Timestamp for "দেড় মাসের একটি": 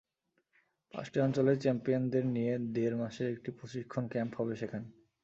2.73-3.49